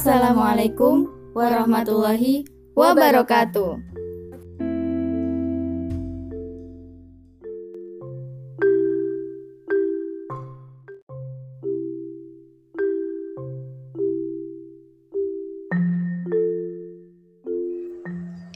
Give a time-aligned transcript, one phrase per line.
[0.00, 3.76] Assalamualaikum warahmatullahi wabarakatuh.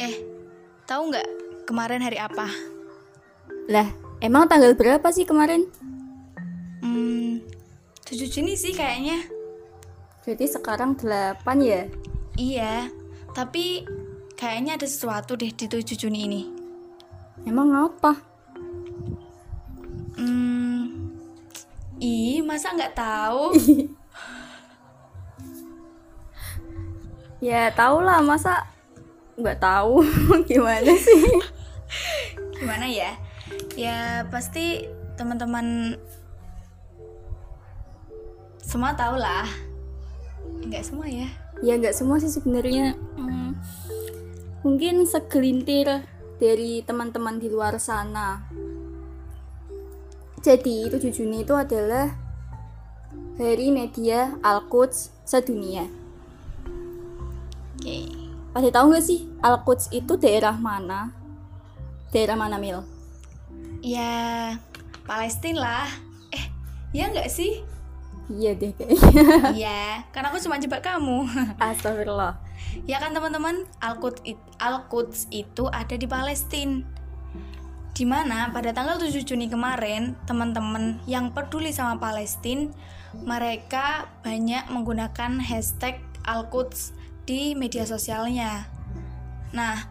[0.00, 0.16] Eh,
[0.88, 1.28] tahu nggak
[1.68, 2.48] kemarin hari apa?
[3.68, 3.92] Lah,
[4.24, 5.68] emang tanggal berapa sih kemarin?
[6.80, 7.44] Hmm,
[8.08, 9.33] 7 Juni sih kayaknya.
[10.24, 11.84] Berarti sekarang 8 ya?
[12.40, 12.88] Iya,
[13.36, 13.84] tapi
[14.40, 16.42] kayaknya ada sesuatu deh di 7 Juni ini.
[17.44, 18.16] Emang apa?
[20.16, 21.12] Hmm,
[22.00, 23.44] ih, masa nggak tahu?
[27.44, 28.64] Ya tau lah, masa
[29.36, 30.00] nggak tahu
[30.48, 31.28] gimana sih?
[32.56, 33.20] Gimana ya?
[33.76, 34.88] Ya pasti
[35.20, 35.92] teman-teman
[38.64, 39.44] semua tahu lah.
[40.64, 41.28] Nggak semua ya.
[41.60, 42.96] Ya nggak semua sih sebenarnya.
[43.16, 43.56] Hmm,
[44.64, 45.86] mungkin segelintir
[46.40, 48.44] dari teman-teman di luar sana.
[50.44, 52.12] Jadi 7 Juni itu adalah
[53.40, 55.88] Hari Media Al-Quds sedunia.
[57.80, 58.12] Oke.
[58.54, 61.10] Pada tahu nggak sih Al-Quds itu daerah mana?
[62.14, 62.84] Daerah mana Mil?
[63.82, 64.54] Ya
[65.08, 65.88] Palestina lah.
[66.30, 66.44] Eh,
[66.94, 67.64] ya nggak sih?
[68.32, 69.00] Iya deh kayaknya.
[69.60, 71.28] Iya, karena aku cuma jebak kamu.
[71.60, 72.40] Astagfirullah.
[72.88, 76.80] Ya kan teman-teman, Al-Quds it- Al-Quds itu ada di Palestina.
[77.94, 82.66] Di mana pada tanggal 7 Juni kemarin, teman-teman yang peduli sama Palestina,
[83.22, 86.90] mereka banyak menggunakan hashtag Al-Quds
[87.22, 88.66] di media sosialnya.
[89.54, 89.86] Nah,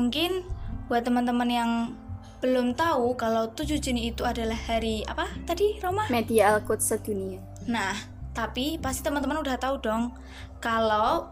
[0.00, 0.48] mungkin
[0.88, 1.70] buat teman-teman yang
[2.40, 6.08] belum tahu kalau 7 Juni itu adalah hari apa tadi Roma?
[6.08, 7.44] Media Al-Quds sedunia.
[7.64, 7.96] Nah,
[8.34, 10.12] tapi pasti teman-teman udah tahu dong
[10.60, 11.30] kalau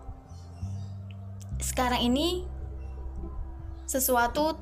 [1.61, 2.47] sekarang ini
[3.87, 4.57] sesuatu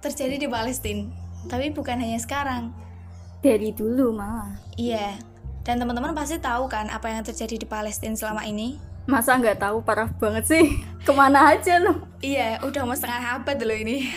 [0.00, 1.08] terjadi di Palestina.
[1.44, 2.72] Tapi bukan hanya sekarang.
[3.44, 4.56] Dari dulu malah.
[4.80, 5.20] Iya.
[5.64, 8.76] Dan teman-teman pasti tahu kan apa yang terjadi di Palestina selama ini?
[9.04, 10.64] Masa nggak tahu parah banget sih?
[11.06, 12.04] Ke mana aja loh?
[12.24, 14.08] Iya, udah mau setengah abad loh ini.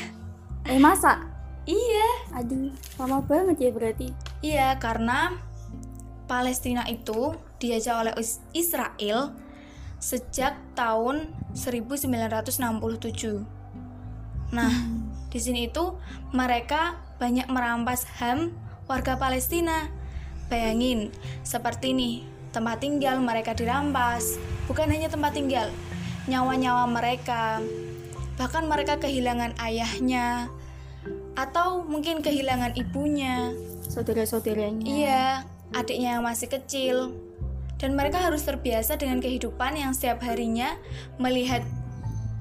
[0.68, 1.24] Eh masa?
[1.68, 2.08] iya.
[2.32, 4.08] Aduh, lama banget ya berarti.
[4.40, 5.36] Iya, karena
[6.28, 9.34] Palestina itu dijajah oleh Is- Israel
[9.98, 13.48] sejak tahun 1967.
[14.54, 14.72] Nah,
[15.34, 15.98] di sini itu
[16.32, 18.54] mereka banyak merampas HAM
[18.86, 19.90] warga Palestina.
[20.48, 21.12] Bayangin,
[21.44, 22.24] seperti nih,
[22.56, 24.40] tempat tinggal mereka dirampas.
[24.72, 25.68] Bukan hanya tempat tinggal,
[26.32, 27.60] nyawa-nyawa mereka.
[28.40, 30.48] Bahkan mereka kehilangan ayahnya
[31.36, 33.52] atau mungkin kehilangan ibunya.
[33.92, 34.88] Saudara-saudaranya.
[34.88, 35.28] Iya,
[35.76, 37.16] adiknya yang masih kecil.
[37.78, 40.74] Dan mereka harus terbiasa dengan kehidupan yang setiap harinya
[41.22, 41.62] melihat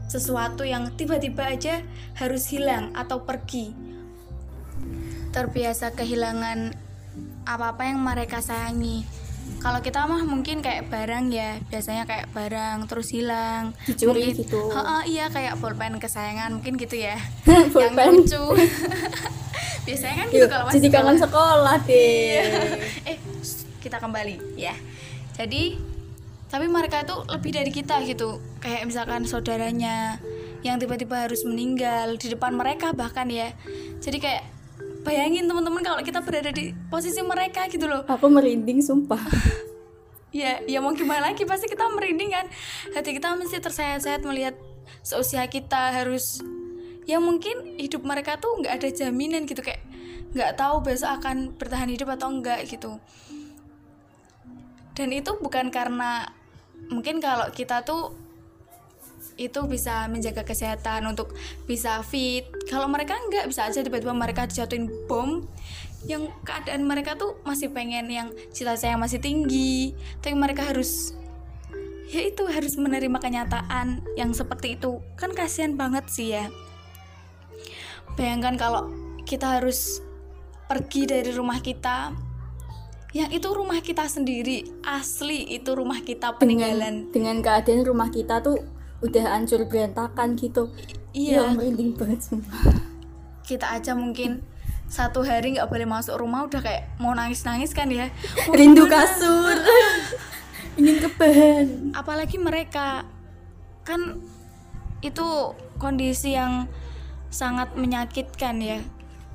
[0.09, 1.85] sesuatu yang tiba-tiba aja
[2.17, 3.75] harus hilang atau pergi.
[5.37, 6.73] Terbiasa kehilangan
[7.45, 9.05] apa-apa yang mereka sayangi.
[9.57, 13.75] Kalau kita mah mungkin kayak barang ya, biasanya kayak barang terus hilang.
[13.83, 14.61] Dicuri Mungkin- gitu.
[14.71, 17.19] Ha-ha, iya kayak bolpen kesayangan mungkin gitu ya.
[17.75, 18.43] yang lucu.
[19.87, 21.77] biasanya kan gitu Yuk, kalau masih jadi kangen sekolah.
[21.87, 22.43] deh.
[23.11, 24.75] eh shh, kita kembali ya
[25.39, 25.79] jadi
[26.47, 30.19] tapi mereka itu lebih dari kita gitu kayak misalkan saudaranya
[30.63, 33.55] yang tiba-tiba harus meninggal di depan mereka bahkan ya
[34.03, 34.43] jadi kayak
[35.07, 38.03] bayangin teman-teman kalau kita berada di posisi mereka gitu loh.
[38.11, 39.23] Aku merinding sumpah.
[40.35, 41.47] ya ya mau gimana lagi?
[41.47, 42.47] Pasti kita merinding kan?
[42.91, 44.59] Hati kita mesti tersayat-sayat melihat
[45.07, 46.43] seusia kita harus
[47.07, 49.79] ya mungkin hidup mereka tuh nggak ada jaminan gitu kayak
[50.35, 52.99] nggak tahu besok akan bertahan hidup atau enggak gitu.
[54.99, 56.27] Dan itu bukan karena
[56.91, 58.26] mungkin kalau kita tuh
[59.37, 61.37] itu bisa menjaga kesehatan untuk
[61.69, 62.49] bisa fit.
[62.69, 65.45] Kalau mereka nggak bisa aja tiba-tiba mereka dijatuhin bom.
[66.09, 69.93] Yang keadaan mereka tuh masih pengen yang cita-cita yang masih tinggi.
[70.25, 71.13] Tapi mereka harus
[72.07, 75.05] ya itu harus menerima kenyataan yang seperti itu.
[75.21, 76.49] Kan kasihan banget sih ya.
[78.17, 78.83] Bayangkan kalau
[79.29, 80.01] kita harus
[80.67, 82.17] pergi dari rumah kita
[83.17, 84.65] yang itu rumah kita sendiri.
[84.85, 87.13] Asli itu rumah kita peninggalan.
[87.13, 90.73] Dengan keadaan rumah kita tuh udah hancur berantakan gitu.
[91.11, 92.61] iya Ya, merinding banget sumpah.
[93.43, 94.43] kita aja mungkin
[94.87, 98.07] satu hari nggak boleh masuk rumah udah kayak mau nangis nangis kan ya
[98.43, 99.55] Mau Rindu kasur.
[100.77, 101.67] Ingin kebahan.
[101.93, 103.09] apalagi mereka
[103.83, 104.21] kan
[104.99, 105.27] itu
[105.77, 106.69] kondisi yang
[107.29, 108.81] sangat menyakitkan ya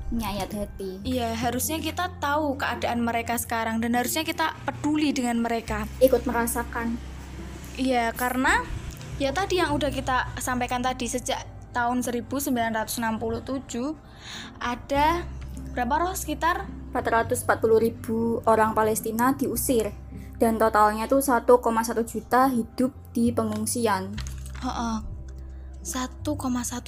[0.08, 1.00] Nyayat hati.
[1.02, 7.00] iya harusnya kita tahu keadaan mereka sekarang dan harusnya kita peduli dengan mereka Ikut merasakan.
[7.74, 8.60] Iya, karena
[9.22, 12.98] ya tadi yang udah kita sampaikan tadi sejak tahun 1967
[14.58, 15.06] ada
[15.72, 17.46] berapa roh sekitar 440
[17.78, 19.94] ribu orang Palestina diusir
[20.42, 21.46] dan totalnya tuh 1,1
[22.02, 24.10] juta hidup di pengungsian.
[24.58, 24.98] Heeh.
[25.82, 26.26] 1,1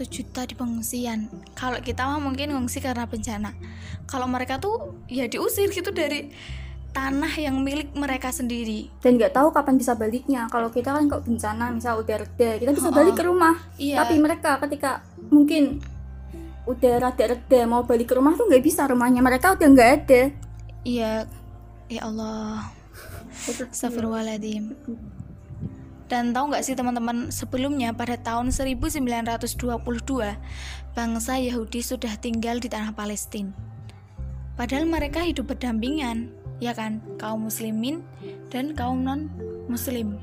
[0.07, 1.31] juta di pengungsian.
[1.55, 3.55] Kalau kita mah mungkin ngungsi karena bencana.
[4.11, 6.35] Kalau mereka tuh ya diusir gitu dari
[6.94, 8.88] tanah yang milik mereka sendiri.
[9.02, 10.46] Dan nggak tahu kapan bisa baliknya.
[10.46, 13.58] Kalau kita kan kok bencana, misal udah reda, kita bisa Oh, balik ke rumah.
[13.76, 14.06] Iya.
[14.06, 15.82] Tapi mereka ketika mungkin
[16.64, 19.20] udah rada-reda mau balik ke rumah tuh nggak bisa rumahnya.
[19.20, 20.23] Mereka udah nggak ada.
[20.87, 21.26] Iya.
[21.91, 22.70] Ya Allah.
[23.50, 24.73] Astagfirullahaladzim.
[26.06, 30.38] Dan tahu nggak sih teman-teman, sebelumnya pada tahun 1922,
[30.94, 33.50] bangsa Yahudi sudah tinggal di tanah Palestina.
[34.55, 37.03] Padahal mereka hidup berdampingan, ya kan?
[37.17, 38.03] Kaum muslimin
[38.49, 40.19] dan kaum non-muslim.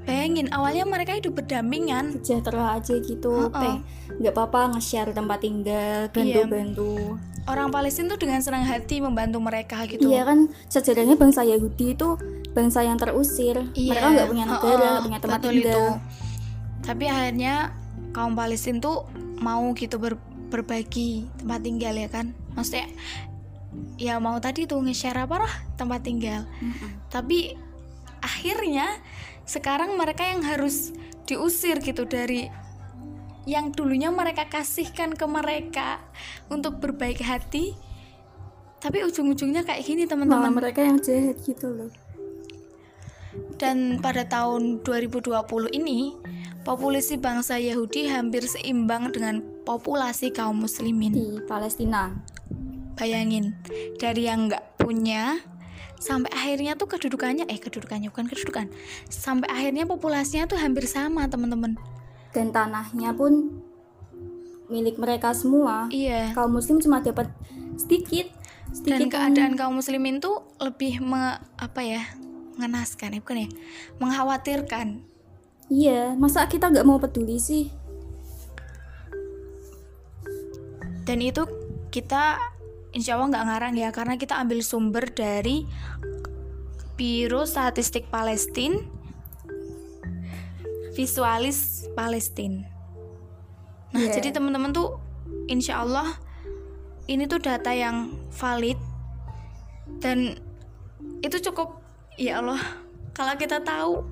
[0.00, 2.18] Bayangin, awalnya mereka hidup berdampingan.
[2.18, 3.52] Sejahtera aja gitu.
[3.52, 3.76] Teh,
[4.16, 6.42] nggak apa-apa nge-share tempat tinggal, Iya.
[6.42, 7.20] bantu-bantu.
[7.44, 10.04] Orang Palestina tuh dengan senang hati membantu mereka gitu.
[10.04, 12.08] Iya kan sejarahnya bangsa Yahudi itu
[12.52, 13.64] bangsa yang terusir.
[13.72, 15.70] Iya, Mereka nggak punya negara, nggak punya tempat betul tinggal.
[15.72, 15.84] itu.
[16.80, 17.54] Tapi akhirnya
[18.10, 19.08] kaum Palestina tuh
[19.40, 20.20] mau gitu ber-
[20.50, 22.26] berbagi tempat tinggal ya kan.
[22.52, 22.86] Maksudnya
[24.00, 26.46] ya mau tadi tuh nge-share apa lah tempat tinggal.
[26.58, 27.06] Mm-mm.
[27.12, 27.54] Tapi
[28.20, 28.98] akhirnya
[29.46, 30.94] sekarang mereka yang harus
[31.26, 32.50] diusir gitu dari
[33.48, 36.02] yang dulunya mereka kasihkan ke mereka
[36.52, 37.74] untuk berbaik hati.
[38.80, 40.56] Tapi ujung-ujungnya kayak gini teman-teman.
[40.56, 41.92] mereka yang jahat gitu loh.
[43.60, 45.36] Dan pada tahun 2020
[45.76, 46.16] ini,
[46.64, 51.12] populasi bangsa Yahudi hampir seimbang dengan populasi kaum muslimin.
[51.12, 52.16] Di Palestina.
[53.00, 53.56] Bayangin,
[53.96, 55.40] dari yang nggak punya
[56.00, 58.68] sampai akhirnya tuh kedudukannya eh kedudukannya bukan kedudukan.
[59.08, 61.80] Sampai akhirnya populasinya tuh hampir sama, teman-teman.
[62.36, 63.56] Dan tanahnya pun
[64.68, 65.88] milik mereka semua.
[65.88, 66.36] Iya.
[66.36, 67.32] Kaum muslim cuma dapat
[67.80, 68.28] sedikit.
[68.70, 72.04] Sedikit Dan keadaan kaum muslimin tuh lebih me, apa ya?
[72.60, 73.50] mengenaskan, ya bukan ya?
[74.04, 75.00] Mengkhawatirkan.
[75.72, 77.72] Iya, masa kita nggak mau peduli sih?
[81.10, 81.42] dan itu
[81.90, 82.38] kita
[82.90, 85.66] insya Allah nggak ngarang ya karena kita ambil sumber dari
[86.98, 88.76] Biro Statistik Palestina
[90.94, 92.66] Visualis Palestina
[93.90, 94.22] nah Iya.
[94.22, 94.98] jadi teman-teman tuh
[95.50, 96.06] insya Allah
[97.10, 98.78] ini tuh data yang valid
[99.98, 100.38] dan
[101.26, 101.82] itu cukup
[102.14, 102.62] ya Allah
[103.10, 104.06] kalau kita tahu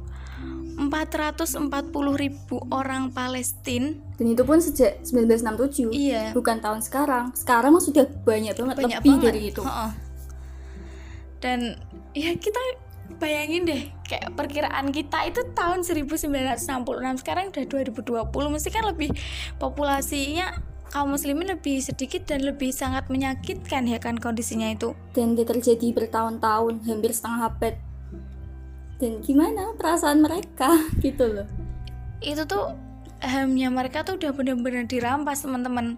[0.79, 1.69] 440
[2.15, 5.91] ribu orang Palestina Dan itu pun sejak 1967.
[5.91, 7.35] iya Bukan tahun sekarang.
[7.35, 9.63] Sekarang sudah banyak banget banyak lebih banget dari itu.
[9.67, 9.91] Heeh.
[11.39, 11.79] dan
[12.19, 12.59] ya kita
[13.23, 16.59] bayangin deh kayak perkiraan kita itu tahun 1966
[17.23, 19.15] sekarang udah 2020 mesti kan lebih
[19.63, 20.59] populasinya
[20.89, 25.93] kaum muslimin lebih sedikit dan lebih sangat menyakitkan ya kan kondisinya itu Dan dia terjadi
[25.93, 27.75] bertahun-tahun, hampir setengah abad.
[28.99, 30.75] Dan gimana perasaan mereka?
[31.05, 31.49] Gitu loh.
[32.19, 32.75] itu tuh
[33.23, 35.95] hamnya mereka tuh udah bener-bener dirampas teman-teman.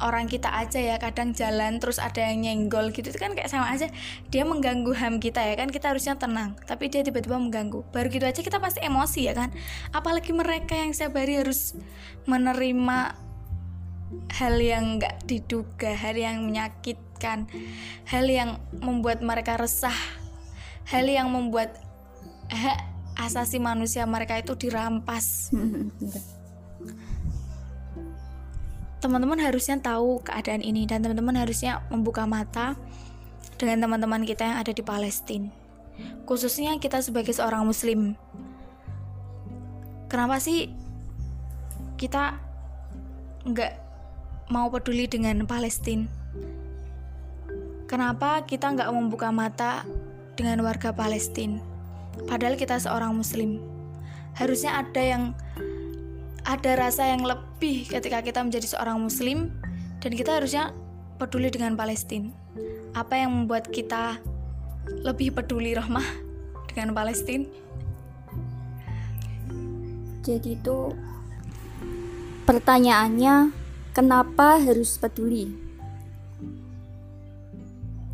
[0.00, 3.12] Orang kita aja ya kadang jalan terus ada yang nyenggol gitu.
[3.12, 3.92] Itu kan kayak sama aja.
[4.32, 6.56] Dia mengganggu ham kita ya kan kita harusnya tenang.
[6.64, 7.84] Tapi dia tiba-tiba mengganggu.
[7.92, 9.52] Baru gitu aja kita pasti emosi ya kan.
[9.92, 11.76] Apalagi mereka yang setiap hari harus
[12.24, 13.14] menerima
[14.32, 17.48] hal yang nggak diduga hal yang menyakitkan
[18.08, 19.94] hal yang membuat mereka resah
[20.88, 21.78] hal yang membuat
[22.50, 22.78] hak
[23.18, 25.52] asasi manusia mereka itu dirampas
[29.02, 32.78] teman-teman harusnya tahu keadaan ini dan teman-teman harusnya membuka mata
[33.58, 35.50] dengan teman-teman kita yang ada di Palestina.
[36.22, 38.14] Khususnya kita sebagai seorang muslim.
[40.06, 40.70] Kenapa sih
[41.98, 42.38] kita
[43.42, 43.72] nggak
[44.54, 46.06] mau peduli dengan Palestina?
[47.90, 49.82] Kenapa kita nggak membuka mata
[50.38, 51.60] dengan warga Palestina?
[52.28, 53.60] Padahal kita seorang muslim.
[54.36, 55.24] Harusnya ada yang
[56.42, 59.54] ada rasa yang lebih ketika kita menjadi seorang muslim
[60.02, 60.74] dan kita harusnya
[61.22, 62.34] peduli dengan Palestina.
[62.92, 64.18] Apa yang membuat kita
[65.06, 66.04] lebih peduli Rohmah
[66.68, 67.46] dengan Palestina?
[70.22, 70.78] Jadi itu
[72.46, 73.50] pertanyaannya
[73.94, 75.50] kenapa harus peduli?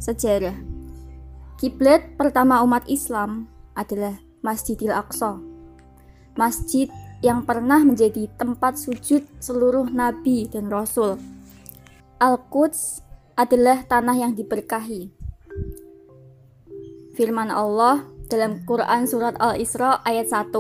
[0.01, 0.78] Sejarah.
[1.59, 4.15] Kiblat pertama umat Islam adalah
[4.47, 5.43] Masjidil Aqsa.
[6.39, 6.87] Masjid
[7.19, 11.19] yang pernah menjadi tempat sujud seluruh nabi dan rasul.
[12.23, 13.03] Al-Quds
[13.35, 15.11] adalah tanah yang diberkahi.
[17.19, 20.55] Firman Allah dalam Quran surat Al-Isra ayat 1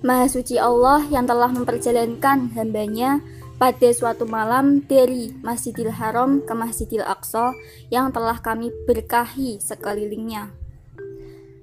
[0.00, 3.20] Maha suci Allah yang telah memperjalankan hambanya
[3.58, 7.58] pada suatu malam dari Masjidil Haram ke Masjidil Aqsa
[7.90, 10.54] yang telah kami berkahi sekelilingnya.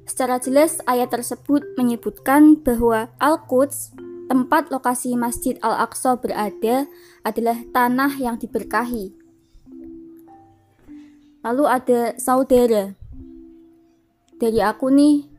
[0.04, 3.96] Secara jelas ayat tersebut menyebutkan bahwa Al-Quds,
[4.28, 6.86] tempat lokasi Masjid Al-Aqsa berada,
[7.24, 9.16] adalah tanah yang diberkahi.
[11.48, 12.92] Lalu ada saudara.
[14.36, 15.32] Dari aku nih,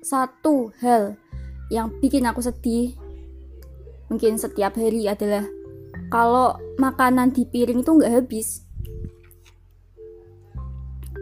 [0.00, 1.20] satu hal
[1.68, 2.96] yang bikin aku sedih
[4.08, 5.44] mungkin setiap hari adalah
[6.08, 8.64] kalau makanan di piring itu nggak habis.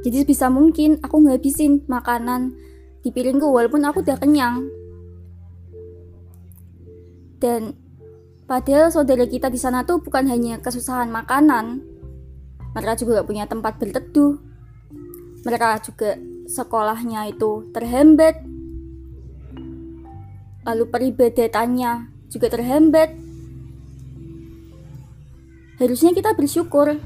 [0.07, 2.55] Jadi bisa mungkin aku ngabisin makanan
[3.03, 4.71] di piringku walaupun aku udah kenyang.
[7.43, 7.75] Dan
[8.47, 11.97] padahal saudara kita di sana tuh bukan hanya kesusahan makanan
[12.77, 14.37] mereka juga gak punya tempat berteduh.
[15.49, 18.45] Mereka juga sekolahnya itu terhambat.
[20.69, 21.93] Lalu peribadatannya
[22.29, 23.26] juga terhambat
[25.77, 26.97] Harusnya kita bersyukur.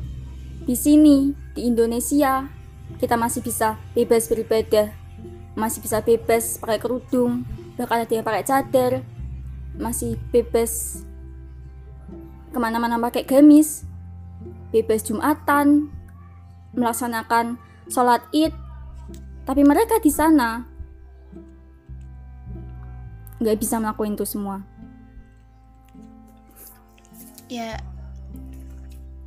[0.62, 2.46] Di sini, di Indonesia,
[3.02, 4.94] kita masih bisa bebas beribadah,
[5.58, 7.42] masih bisa bebas pakai kerudung,
[7.74, 8.92] bahkan ada yang pakai cadar,
[9.74, 11.02] masih bebas
[12.50, 13.82] ke mana-mana pakai gamis,
[14.70, 15.90] bebas jumatan,
[16.76, 17.58] melaksanakan
[17.90, 18.54] sholat id,
[19.42, 20.62] tapi mereka di sana
[23.40, 24.62] nggak bisa melakukan itu semua.
[27.50, 27.82] Ya,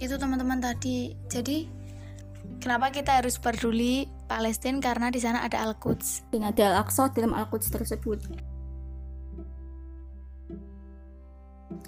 [0.03, 1.15] itu teman-teman tadi.
[1.31, 1.63] Jadi
[2.59, 6.27] kenapa kita harus peduli Palestina karena di sana ada Al-Quds.
[6.27, 8.19] Dan ada Al-Aqsa dalam Al-Quds tersebut.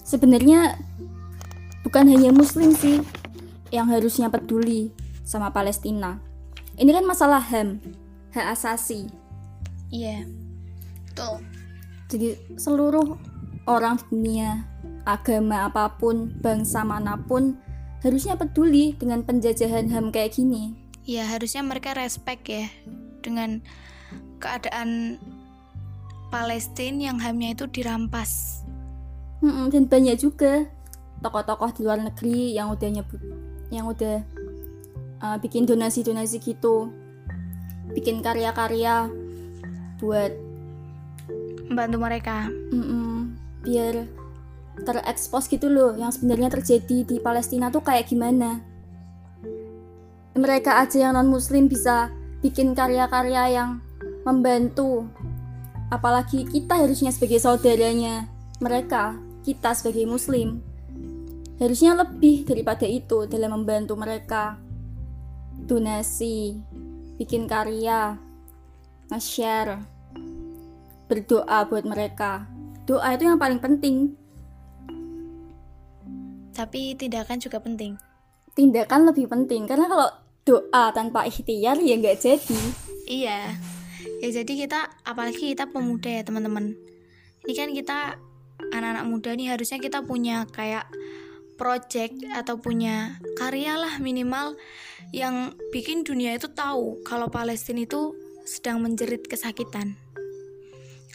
[0.08, 0.80] Sebenarnya
[1.84, 3.04] bukan hanya muslim sih
[3.70, 4.96] yang harusnya peduli
[5.28, 6.18] sama Palestina.
[6.80, 7.84] Ini kan masalah HAM
[8.32, 9.12] hak asasi.
[9.92, 10.24] Iya.
[10.24, 10.46] Yeah.
[11.16, 11.40] tuh.
[12.12, 13.16] Jadi seluruh
[13.66, 14.68] orang dunia
[15.08, 17.58] agama apa pun bangsa mana pun
[18.06, 20.78] harusnya peduli dengan penjajahan HAM kayak gini.
[21.10, 22.70] Ya, harusnya mereka respect ya
[23.26, 23.66] dengan
[24.38, 25.18] keadaan
[26.30, 28.62] Palestina yang HAMnya itu dirampas.
[29.42, 30.70] Hmm, dan banyak juga
[31.26, 33.22] tokoh-tokoh di luar negeri yang udah nyebut
[33.74, 34.22] yang udah
[35.26, 36.94] uh, bikin donasi-donasi gitu.
[37.98, 39.10] Bikin karya-karya
[39.98, 40.30] buat
[41.66, 42.38] membantu mereka.
[42.70, 43.14] Mm -mm,
[43.66, 43.96] biar
[44.84, 48.60] terekspos gitu loh yang sebenarnya terjadi di Palestina tuh kayak gimana?
[50.36, 52.12] Mereka aja yang non muslim bisa
[52.44, 53.80] bikin karya-karya yang
[54.28, 55.08] membantu.
[55.88, 58.28] Apalagi kita harusnya sebagai saudaranya
[58.60, 59.16] mereka
[59.46, 60.66] kita sebagai muslim
[61.56, 64.60] harusnya lebih daripada itu dalam membantu mereka.
[65.56, 66.60] Donasi
[67.16, 68.20] bikin karya
[69.08, 69.80] nge-share
[71.08, 72.50] berdoa buat mereka.
[72.84, 74.14] Doa itu yang paling penting
[76.56, 78.00] tapi tindakan juga penting.
[78.56, 80.08] Tindakan lebih penting karena kalau
[80.48, 82.60] doa tanpa ikhtiar ya nggak jadi.
[83.06, 83.40] Iya.
[84.24, 86.74] Ya jadi kita apalagi kita pemuda ya teman-teman.
[87.44, 87.98] Ini kan kita
[88.72, 90.88] anak-anak muda nih harusnya kita punya kayak
[91.60, 94.60] project atau punya karya lah minimal
[95.16, 98.16] yang bikin dunia itu tahu kalau Palestina itu
[98.48, 99.98] sedang menjerit kesakitan.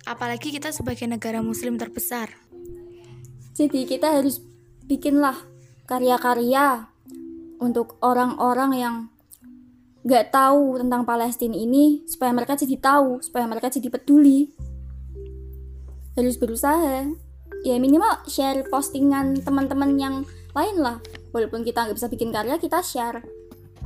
[0.08, 2.32] Apalagi kita sebagai negara muslim terbesar.
[3.54, 4.40] Jadi kita harus
[4.90, 5.38] bikinlah
[5.86, 6.90] karya-karya
[7.62, 8.96] untuk orang-orang yang
[10.02, 14.50] nggak tahu tentang Palestina ini supaya mereka jadi tahu, supaya mereka jadi peduli.
[16.18, 17.06] Harus berusaha.
[17.62, 20.14] Ya minimal share postingan teman-teman yang
[20.56, 20.98] lain lah.
[21.30, 23.22] Walaupun kita nggak bisa bikin karya, kita share.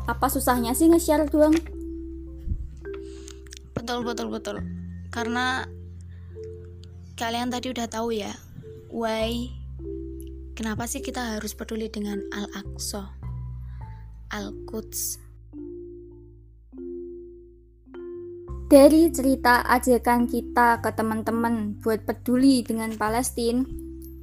[0.09, 1.53] Apa susahnya sih nge-share doang?
[3.75, 4.57] Betul betul betul.
[5.11, 5.67] Karena
[7.19, 8.33] kalian tadi udah tahu ya,
[8.95, 9.64] why
[10.55, 13.11] Kenapa sih kita harus peduli dengan Al-Aqsa?
[14.31, 15.19] Al-Quds.
[18.71, 23.67] Dari cerita ajakan kita ke teman-teman buat peduli dengan Palestina,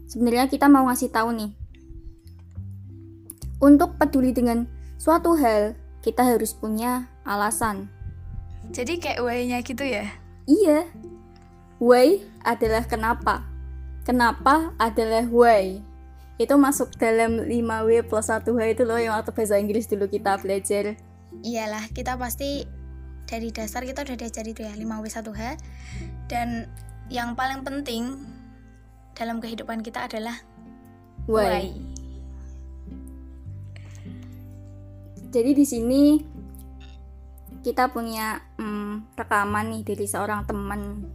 [0.08, 1.52] sebenarnya kita mau ngasih tahu nih.
[3.60, 7.92] Untuk peduli dengan suatu hal, kita harus punya alasan.
[8.72, 10.08] Jadi kayak why-nya gitu ya?
[10.48, 10.88] Iya.
[11.84, 13.44] Why adalah kenapa.
[14.08, 15.91] Kenapa adalah why
[16.40, 20.96] itu masuk dalam 5W plus 1H itu loh yang waktu bahasa Inggris dulu kita belajar
[21.44, 22.66] iyalah kita pasti
[23.28, 25.42] dari dasar kita udah diajar itu ya 5W 1H
[26.32, 26.68] dan
[27.12, 28.20] yang paling penting
[29.16, 30.40] dalam kehidupan kita adalah
[31.28, 31.68] why, why.
[35.32, 36.04] jadi di sini
[37.62, 41.06] kita punya hmm, rekaman nih dari seorang teman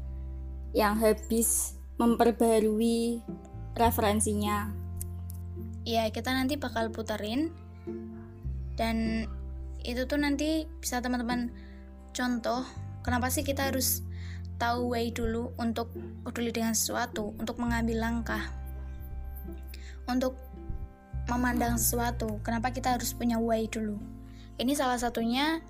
[0.71, 3.25] yang habis memperbarui
[3.75, 4.86] referensinya.
[5.87, 7.55] Ya, kita nanti bakal puterin
[8.77, 9.27] dan
[9.87, 11.55] itu tuh nanti bisa teman-teman
[12.11, 12.67] contoh
[13.07, 14.03] kenapa sih kita harus
[14.57, 15.93] tahu way dulu untuk
[16.25, 18.51] peduli dengan sesuatu, untuk mengambil langkah,
[20.09, 20.35] untuk
[21.29, 22.41] memandang sesuatu.
[22.41, 24.01] Kenapa kita harus punya way dulu?
[24.57, 25.61] Ini salah satunya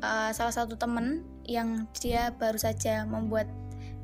[0.00, 3.50] uh, salah satu temen yang dia baru saja membuat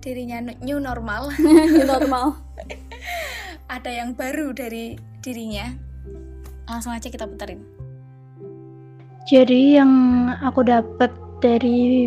[0.03, 1.31] dirinya new normal.
[1.39, 2.37] new normal.
[3.75, 5.66] Ada yang baru dari dirinya.
[6.71, 7.59] Langsung aja kita puterin.
[9.26, 9.90] Jadi yang
[10.31, 11.11] aku dapat
[11.43, 12.07] dari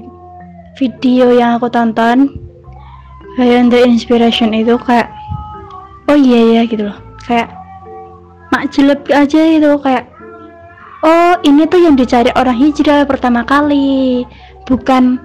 [0.79, 2.31] video yang aku tonton
[3.35, 5.11] kayak the inspiration itu kayak
[6.07, 6.97] oh iya ya gitu loh
[7.27, 7.51] kayak
[8.55, 10.07] mak jelek aja itu kayak
[11.03, 14.23] oh ini tuh yang dicari orang hijrah pertama kali
[14.63, 15.19] bukan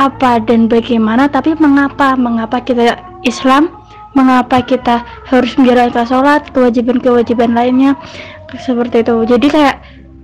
[0.00, 2.96] apa dan bagaimana tapi mengapa mengapa kita
[3.28, 3.68] Islam
[4.16, 7.96] mengapa kita harus menjalankan sholat kewajiban-kewajiban lainnya
[8.56, 9.14] seperti itu.
[9.28, 9.76] Jadi kayak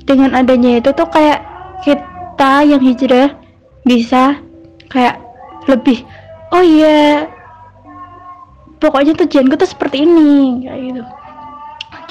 [0.04, 1.44] dengan adanya itu tuh kayak
[1.84, 3.36] kita yang hijrah
[3.84, 4.40] bisa
[4.88, 5.20] kayak
[5.68, 6.04] lebih
[6.52, 7.28] oh iya
[8.80, 11.02] pokoknya tujuanku tuh seperti ini kayak gitu.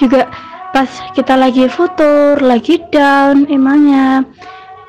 [0.05, 0.29] Juga
[0.73, 4.25] pas kita lagi futur lagi down emangnya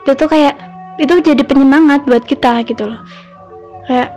[0.04, 0.56] itu tuh kayak
[0.96, 3.00] itu jadi penyemangat buat kita gitu loh.
[3.84, 4.16] Kayak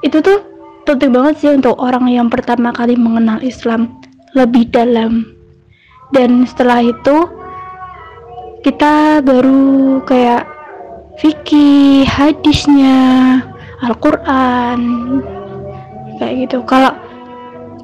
[0.00, 0.49] itu tuh
[0.90, 3.94] penting banget sih untuk orang yang pertama kali mengenal Islam
[4.34, 5.22] lebih dalam.
[6.10, 7.30] Dan setelah itu
[8.66, 10.42] kita baru kayak
[11.22, 12.98] fikih hadisnya
[13.86, 14.80] Al-Quran
[16.18, 16.58] kayak gitu.
[16.66, 16.90] Kalau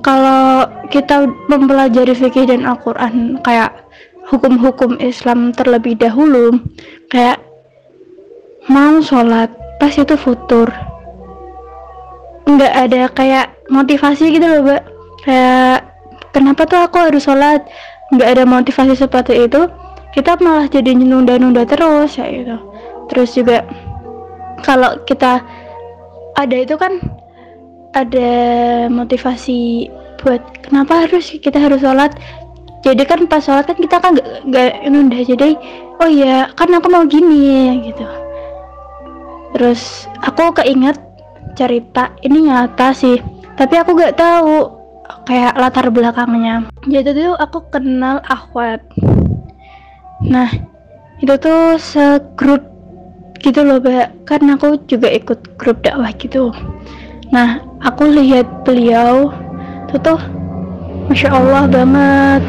[0.03, 3.87] kalau kita mempelajari fikih dan Al-Quran kayak
[4.27, 6.59] hukum-hukum Islam terlebih dahulu
[7.15, 7.39] kayak
[8.67, 10.67] mau sholat pas itu futur
[12.47, 14.83] nggak ada kayak motivasi gitu loh mbak.
[15.27, 15.91] Kayak
[16.31, 17.67] kenapa tuh aku harus sholat?
[18.15, 19.67] Nggak ada motivasi seperti itu.
[20.15, 22.57] Kita malah jadi nunda-nunda terus ya gitu.
[23.13, 23.67] Terus juga
[24.65, 25.43] kalau kita
[26.39, 27.03] ada itu kan
[27.93, 28.33] ada
[28.89, 29.91] motivasi
[30.23, 32.15] buat kenapa harus kita harus sholat?
[32.87, 35.19] Jadi kan pas sholat kan kita kan gak, gak nunda.
[35.21, 35.59] Jadi
[35.99, 38.07] oh iya kan aku mau gini gitu.
[39.57, 41.06] Terus aku keinget
[41.57, 43.19] cerita ini nyata sih
[43.57, 44.77] tapi aku gak tahu
[45.27, 48.85] kayak latar belakangnya jadi tuh aku kenal akhwat
[50.25, 50.49] Nah,
[51.21, 52.65] itu tuh segrup
[53.45, 54.25] gitu loh, Mbak.
[54.25, 56.49] Karena aku juga ikut grup dakwah gitu.
[57.29, 59.29] Nah, aku lihat beliau
[59.93, 60.21] tuh tuh
[61.07, 62.43] Masya Allah banget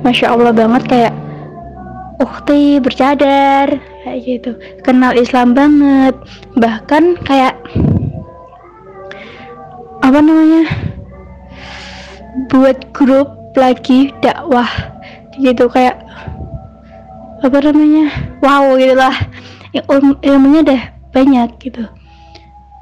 [0.00, 1.14] Masya Allah banget kayak
[2.18, 4.50] ukti bercadar kayak gitu.
[4.82, 6.14] Kenal Islam banget.
[6.58, 7.54] Bahkan kayak
[10.02, 10.66] apa namanya
[12.50, 14.68] buat grup lagi dakwah
[15.38, 15.70] gitu.
[15.70, 16.02] Kayak
[17.42, 18.10] apa namanya
[18.42, 19.14] wow gitulah.
[19.70, 19.84] Il
[20.24, 20.82] ilmunya udah
[21.14, 21.84] banyak gitu.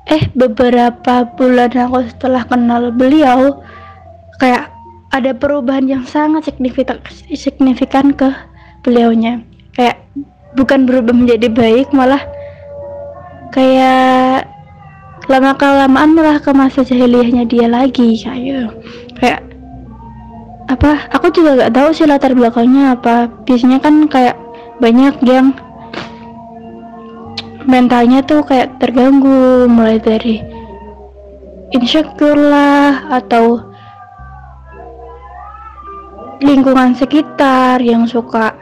[0.07, 3.59] Eh beberapa bulan aku setelah kenal beliau
[4.39, 4.71] kayak
[5.11, 7.03] ada perubahan yang sangat signifikan
[7.35, 8.31] signifikan ke
[8.87, 9.43] beliaunya.
[9.75, 10.07] Kayak
[10.55, 12.23] bukan berubah menjadi baik malah
[13.51, 14.47] kayak
[15.27, 18.67] lama kelamaan malah ke masa jahiliyahnya dia lagi kayak gitu.
[19.19, 19.43] Kayak
[20.67, 23.27] apa aku juga gak tahu sih latar belakangnya apa.
[23.43, 24.39] Biasanya kan kayak
[24.79, 25.51] banyak yang
[27.67, 30.39] mentalnya tuh kayak terganggu mulai dari
[31.75, 33.59] insecure lah atau
[36.39, 38.55] lingkungan sekitar yang suka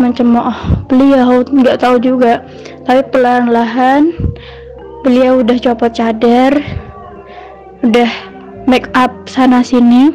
[0.00, 2.40] mencemooh beliau nggak tahu juga.
[2.88, 4.16] Tapi pelan-lahan
[5.04, 6.56] beliau udah copot cadar
[7.84, 8.10] udah
[8.64, 10.12] make up sana sini.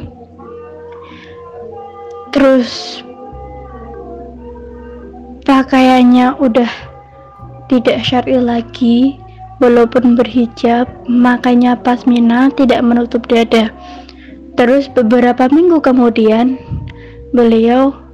[2.33, 3.01] Terus
[5.47, 6.67] pakaiannya udah
[7.71, 9.15] tidak syar'i lagi
[9.63, 13.71] walaupun berhijab makanya pasmina tidak menutup dada.
[14.55, 16.59] Terus beberapa minggu kemudian
[17.35, 18.04] beliau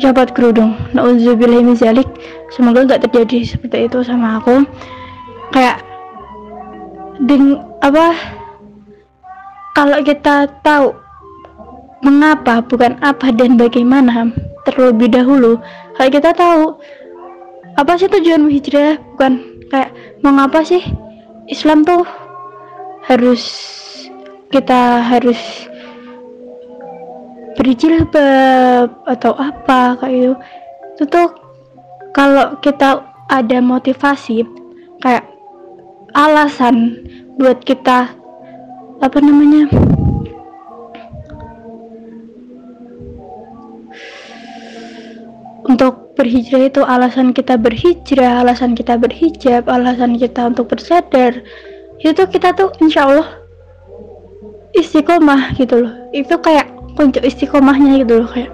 [0.00, 2.08] copot kerudung na'udzubillah zalik.
[2.50, 4.64] Semoga nggak terjadi seperti itu sama aku.
[5.54, 5.84] Kayak
[7.28, 8.16] ding apa
[9.76, 10.96] kalau kita tahu
[12.00, 14.32] mengapa bukan apa dan bagaimana
[14.64, 15.60] terlebih dahulu.
[16.00, 16.80] Kayak kita tahu
[17.76, 18.98] apa sih tujuan hijrah?
[19.14, 19.32] Bukan
[19.68, 19.92] kayak
[20.24, 20.82] mengapa sih?
[21.50, 22.06] Islam tuh
[23.06, 23.42] harus
[24.50, 25.69] kita harus
[27.58, 30.34] berjilbab atau apa kayak itu
[30.94, 31.28] itu tuh
[32.14, 34.46] kalau kita ada motivasi
[35.00, 35.24] kayak
[36.14, 36.98] alasan
[37.38, 38.10] buat kita
[39.00, 39.70] apa namanya
[45.70, 51.40] untuk berhijrah itu alasan kita berhijrah, alasan kita berhijab, alasan kita untuk bersadar.
[52.02, 53.28] Itu kita tuh insya Allah
[54.74, 55.92] istiqomah gitu loh.
[56.10, 58.52] Itu kayak kunci istiqomahnya gitu loh kayak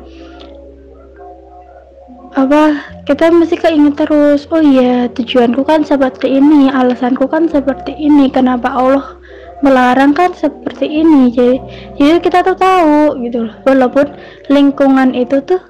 [2.37, 8.29] apa kita mesti keinget terus oh iya tujuanku kan seperti ini alasanku kan seperti ini
[8.29, 9.17] kenapa Allah
[9.65, 11.33] melarang kan seperti ini?
[11.33, 11.57] Jadi
[11.97, 14.13] jadi kita tuh tahu gitu loh walaupun
[14.53, 15.63] lingkungan itu tuh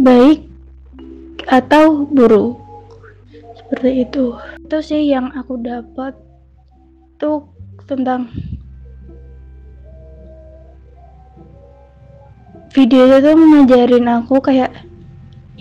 [0.00, 0.44] baik
[1.48, 2.60] atau buruk
[3.56, 4.36] seperti itu.
[4.60, 6.12] Itu sih yang aku dapat
[7.16, 7.48] tuh
[7.88, 8.28] tentang
[12.74, 14.74] video itu tuh ngajarin aku kayak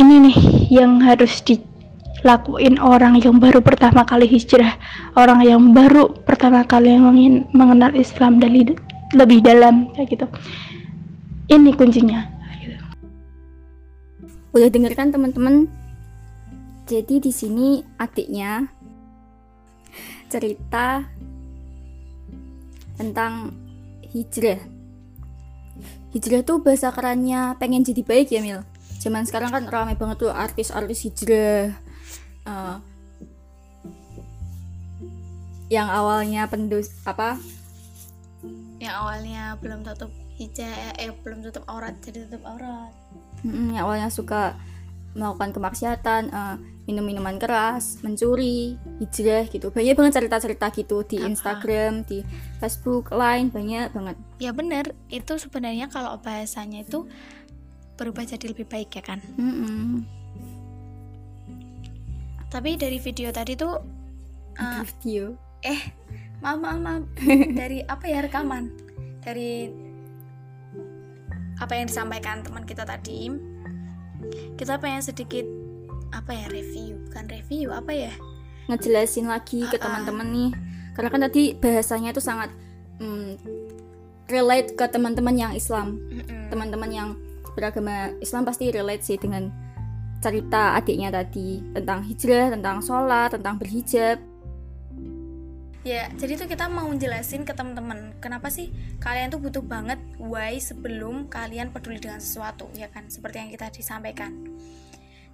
[0.02, 0.38] ini nih
[0.74, 4.74] yang harus dilakuin orang yang baru pertama kali hijrah
[5.14, 6.98] orang yang baru pertama kali
[7.54, 8.74] mengenal Islam dari
[9.14, 10.28] lebih dalam kayak gitu.
[11.54, 12.26] Ini kuncinya.
[14.58, 15.70] Udah dengarkan teman-teman?
[16.90, 18.66] Jadi di sini adiknya
[20.34, 21.06] cerita
[22.98, 23.54] tentang
[24.10, 24.73] hijrah
[26.14, 28.62] hijrah tuh bahasa kerennya pengen jadi baik ya Mil.
[29.02, 31.76] Zaman sekarang kan ramai banget tuh artis-artis hijrah
[32.48, 32.78] uh,
[35.68, 37.42] yang awalnya pendus apa?
[38.78, 42.94] Yang awalnya belum tutup hijab eh belum tutup aurat jadi tutup aurat.
[43.44, 44.54] Mm, yang awalnya suka
[45.14, 49.72] melakukan kemaksiatan uh, minum minuman keras mencuri hijrah gitu.
[49.72, 52.26] Banyak banget cerita-cerita gitu di Instagram di
[52.60, 54.18] Facebook Line banyak banget.
[54.42, 57.08] Ya bener itu sebenarnya kalau bahasanya itu
[57.96, 59.20] berubah jadi lebih baik ya kan?
[59.38, 59.92] Mm -mm.
[62.54, 63.82] tapi dari video tadi tuh
[64.62, 65.34] uh, video.
[65.66, 65.80] eh
[66.44, 67.04] maaf maaf, maaf.
[67.60, 68.70] dari apa ya rekaman?
[69.24, 69.72] Dari
[71.58, 73.32] apa yang disampaikan teman kita tadi
[74.58, 75.46] kita pengen sedikit
[76.14, 77.00] apa ya review.
[77.10, 78.14] Bukan review apa ya?
[78.70, 80.52] Ngejelasin lagi ke teman-teman nih.
[80.94, 82.54] Karena kan tadi bahasanya itu sangat
[83.02, 83.32] mm,
[84.30, 86.00] relate ke teman-teman yang Islam.
[86.48, 87.10] Teman-teman yang
[87.54, 89.50] beragama Islam pasti relate sih dengan
[90.22, 91.60] cerita adiknya tadi.
[91.74, 94.33] Tentang hijrah tentang sholat tentang berhijab
[95.84, 98.72] Ya, jadi tuh kita mau jelasin ke teman-teman kenapa sih
[99.04, 103.12] kalian tuh butuh banget why sebelum kalian peduli dengan sesuatu, ya kan?
[103.12, 104.32] Seperti yang kita disampaikan.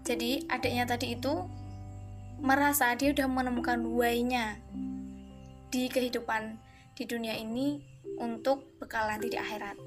[0.01, 1.45] Jadi adiknya tadi itu
[2.41, 4.57] merasa dia udah menemukan why-nya
[5.69, 6.57] di kehidupan
[6.97, 7.85] di dunia ini
[8.17, 9.77] untuk bekal nanti di akhirat.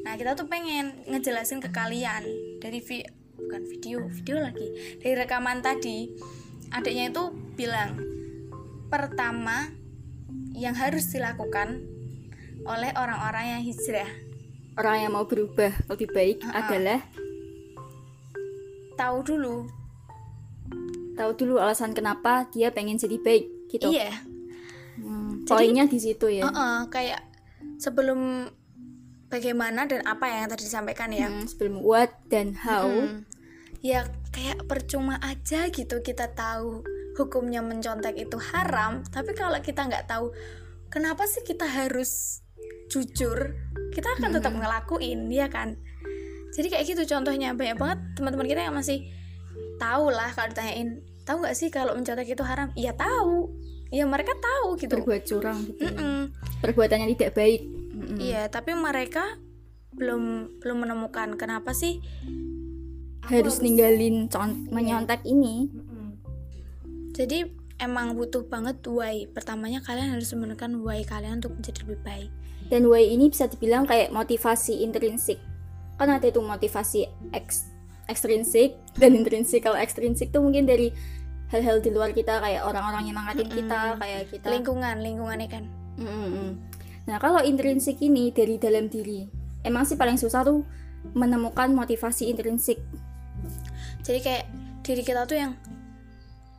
[0.00, 2.24] Nah, kita tuh pengen ngejelasin ke kalian
[2.56, 3.04] dari vi
[3.36, 4.96] bukan video, video lagi.
[4.96, 6.08] Dari rekaman tadi,
[6.72, 8.00] adiknya itu bilang,
[8.88, 9.79] "Pertama,
[10.54, 11.82] yang harus dilakukan
[12.66, 14.10] oleh orang-orang yang hijrah.
[14.76, 16.58] Orang yang mau berubah lebih baik uh -uh.
[16.64, 17.00] adalah
[18.96, 19.56] tahu dulu.
[21.16, 23.92] Tahu dulu alasan kenapa dia pengen jadi baik, gitu.
[23.92, 24.24] Iya.
[25.00, 26.48] Hmm, poinnya di situ ya.
[26.48, 27.24] Uh -uh, kayak
[27.80, 28.48] sebelum
[29.32, 31.28] bagaimana dan apa yang tadi disampaikan ya.
[31.28, 32.88] Hmm, sebelum what dan how.
[32.88, 33.24] Hmm.
[33.80, 34.04] Ya
[34.36, 36.84] kayak percuma aja gitu kita tahu
[37.20, 40.32] hukumnya mencontek itu haram tapi kalau kita nggak tahu
[40.90, 42.42] kenapa sih kita harus
[42.90, 43.54] jujur?
[43.94, 45.78] Kita akan tetap ngelakuin ya kan?
[46.50, 49.06] Jadi kayak gitu contohnya banyak banget teman-teman kita yang masih
[49.78, 52.74] tahu lah kalau ditanyain tahu nggak sih kalau mencontek itu haram?
[52.74, 53.54] Iya tahu.
[53.94, 54.98] Ya mereka tahu gitu.
[54.98, 56.20] Berbuat curang gitu mm -mm.
[56.62, 57.62] perbuatannya tidak baik.
[57.62, 58.16] Mm -mm.
[58.22, 59.38] iya tapi mereka
[59.94, 61.98] belum belum menemukan kenapa sih
[63.26, 65.66] harus, harus ninggalin con menyontek ini
[67.10, 69.26] jadi emang butuh banget why.
[69.32, 72.30] Pertamanya kalian harus menemukan why kalian untuk menjadi lebih baik.
[72.70, 75.40] Dan why ini bisa dibilang kayak motivasi intrinsik.
[75.96, 77.70] Kan ada itu motivasi eks
[78.10, 80.90] ekstrinsik dan intrinsik kalau ekstrinsik tuh mungkin dari
[81.50, 83.60] hal-hal di luar kita kayak orang-orang yang mangatin mm -hmm.
[83.62, 85.64] kita kayak kita lingkungan lingkungannya kan.
[85.94, 86.48] Mm -hmm.
[87.06, 89.26] nah kalau intrinsik ini dari dalam diri
[89.62, 90.66] emang sih paling susah tuh
[91.14, 92.82] menemukan motivasi intrinsik.
[94.02, 94.44] Jadi kayak
[94.84, 95.52] diri kita tuh yang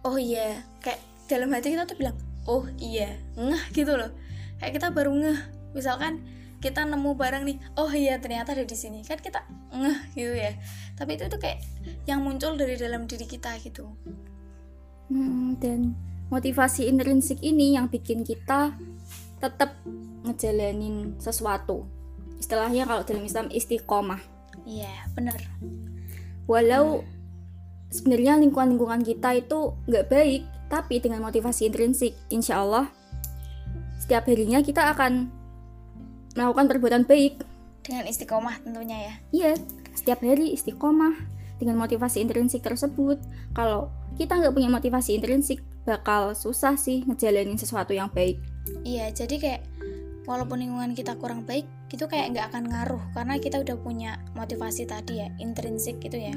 [0.02, 2.18] oh iya kayak dalam hati kita tuh bilang
[2.50, 4.12] oh iya ngeh gitu loh.
[4.58, 5.40] Kayak kita baru ngeh.
[5.78, 6.22] Misalkan
[6.62, 9.06] kita nemu barang nih oh iya ternyata ada di sini.
[9.06, 10.58] Kan kita ngeh gitu ya.
[10.98, 11.62] Tapi itu tuh kayak
[12.10, 13.90] yang muncul dari dalam diri kita gitu.
[15.12, 15.94] Hmm, dan
[16.32, 18.74] motivasi intrinsik ini yang bikin kita
[19.42, 19.76] tetap
[20.24, 21.84] ngejalanin sesuatu.
[22.40, 24.22] Istilahnya kalau dalam Islam istiqomah.
[24.66, 25.38] Iya yeah, bener.
[26.46, 27.06] Walau
[27.92, 32.88] sebenarnya lingkungan-lingkungan kita itu nggak baik tapi dengan motivasi intrinsik insya Allah
[34.02, 35.30] setiap harinya kita akan
[36.34, 37.44] melakukan perbuatan baik.
[37.84, 39.14] Dengan istiqomah tentunya ya.
[39.32, 39.52] Iya
[39.94, 41.16] setiap hari istiqomah
[41.60, 43.22] dengan motivasi intrinsik tersebut.
[43.54, 48.42] Kalau kita nggak punya motivasi intrinsik bakal susah sih ngejalanin sesuatu yang baik.
[48.84, 49.62] Iya jadi kayak
[50.26, 54.88] walaupun lingkungan kita kurang baik itu kayak nggak akan ngaruh karena kita udah punya motivasi
[54.88, 56.36] tadi ya intrinsik gitu ya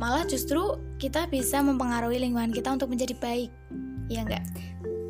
[0.00, 3.50] malah justru kita bisa mempengaruhi lingkungan kita untuk menjadi baik.
[4.08, 4.44] Iya nggak?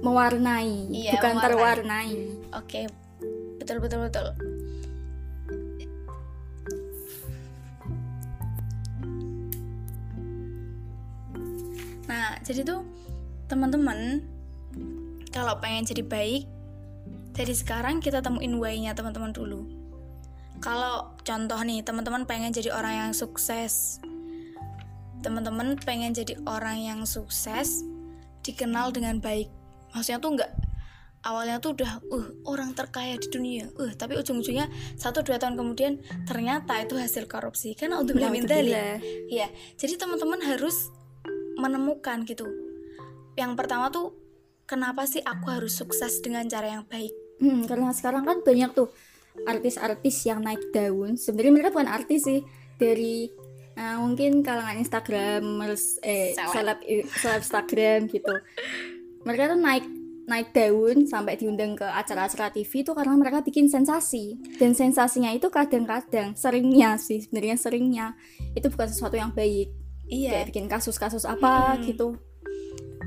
[0.02, 1.44] Mewarnai Iya, bukan mewarnai.
[1.46, 2.12] terwarnai.
[2.54, 2.80] Oke
[3.62, 4.26] betul betul betul.
[12.10, 12.82] Nah jadi tuh
[13.46, 14.20] teman-teman
[15.32, 16.44] kalau pengen jadi baik
[17.32, 19.64] dari sekarang kita temuin why-nya teman-teman dulu.
[20.60, 23.98] Kalau contoh nih teman-teman pengen jadi orang yang sukses
[25.22, 27.86] teman-teman pengen jadi orang yang sukses
[28.42, 29.48] dikenal dengan baik
[29.94, 30.52] maksudnya tuh nggak
[31.22, 34.66] awalnya tuh udah uh orang terkaya di dunia uh tapi ujung-ujungnya
[34.98, 38.98] satu dua tahun kemudian ternyata itu hasil korupsi kan untuk Naudzubillah.
[39.30, 40.90] Iya, jadi teman-teman harus
[41.56, 42.50] menemukan gitu.
[43.38, 44.12] Yang pertama tuh
[44.66, 47.14] kenapa sih aku harus sukses dengan cara yang baik?
[47.38, 48.90] Hmm, karena sekarang kan banyak tuh
[49.46, 51.16] artis-artis yang naik daun.
[51.16, 52.40] Sebenarnya mereka bukan artis sih,
[52.76, 53.30] dari
[53.74, 56.78] eh, mungkin kalangan Instagramers, eh Seleb.
[57.18, 58.34] seleb Instagram gitu.
[59.22, 59.84] Mereka tuh naik
[60.22, 65.50] naik daun sampai diundang ke acara-acara TV itu karena mereka bikin sensasi dan sensasinya itu
[65.50, 68.06] kadang-kadang seringnya sih sebenarnya seringnya
[68.54, 69.74] itu bukan sesuatu yang baik
[70.06, 70.30] Iya.
[70.30, 71.86] kayak bikin kasus-kasus apa Mm-mm.
[71.90, 72.08] gitu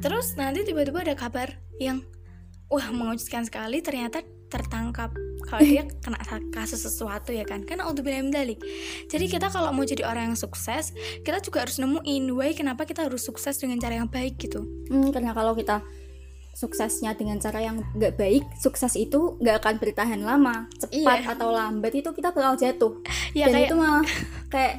[0.03, 2.03] Terus nanti tiba-tiba ada kabar yang
[2.67, 4.19] wah mengejutkan sekali ternyata
[4.49, 5.11] tertangkap
[5.45, 6.17] kalau dia kena
[6.53, 8.61] kasus sesuatu ya kan karena untuk dalik
[9.09, 10.93] jadi kita kalau mau jadi orang yang sukses
[11.25, 15.09] kita juga harus nemuin why kenapa kita harus sukses dengan cara yang baik gitu Hmm,
[15.09, 15.81] karena kalau kita
[16.55, 21.35] suksesnya dengan cara yang nggak baik, sukses itu nggak akan bertahan lama, cepat Iya.
[21.35, 22.95] atau lambat itu kita bakal jatuh.
[23.35, 24.05] ya Dan kayak itu malah
[24.47, 24.73] kayak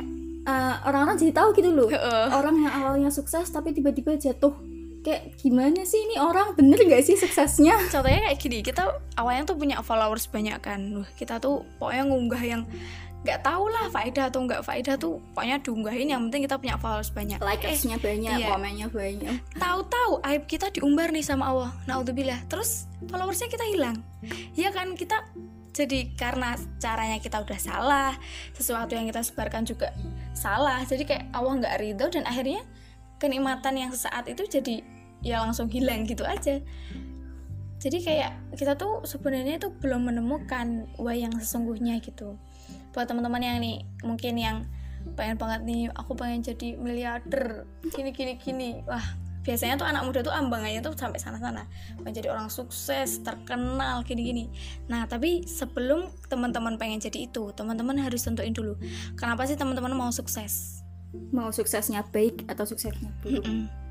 [0.46, 2.26] eh, orang-orang jadi tahu gitu loh, Heeh.
[2.32, 4.56] orang yang awalnya sukses tapi tiba-tiba jatuh.
[5.06, 7.78] Kayak gimana sih ini orang bener nggak sih suksesnya?
[7.94, 8.82] contohnya kayak gini kita
[9.14, 12.62] awalnya tuh punya followers banyak kan Wah, kita tuh pokoknya ngunggah yang
[13.26, 17.10] nggak tahu lah faedah atau nggak faedah tuh pokoknya diunggahin yang penting kita punya followers
[17.10, 18.46] banyak eh Likersnya banyak, iya.
[18.54, 19.34] komennya banyak.
[19.58, 23.98] tahu-tahu aib kita diumbar nih sama Allah naudzubillah terus followersnya kita hilang
[24.54, 25.26] ya kan kita
[25.74, 28.14] jadi karena caranya kita udah salah
[28.54, 29.90] sesuatu yang kita sebarkan juga
[30.30, 32.62] salah jadi kayak Allah nggak ridho dan akhirnya
[33.18, 34.86] kenikmatan yang sesaat itu jadi
[35.26, 36.62] ya langsung hilang gitu aja.
[37.82, 42.38] Jadi kayak kita tuh sebenarnya tuh belum menemukan why yang sesungguhnya gitu.
[42.94, 44.56] Buat teman-teman yang nih mungkin yang
[45.18, 48.70] pengen banget nih aku pengen jadi miliarder gini gini gini.
[48.86, 49.02] Wah
[49.46, 51.68] biasanya tuh anak muda tuh ambangannya tuh sampai sana-sana.
[52.02, 54.50] Pengen jadi orang sukses terkenal gini-gini
[54.90, 58.74] nah tapi sebelum teman-teman pengen jadi itu teman-teman harus tentuin dulu
[59.14, 60.82] kenapa sih teman-teman mau sukses?
[61.30, 63.46] Mau suksesnya baik atau suksesnya buruk?
[63.46, 63.85] Mm-mm.